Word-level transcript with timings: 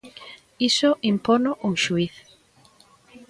Iso 0.69 0.89
impono 1.11 1.51
un 1.67 1.73
xuíz. 1.83 2.15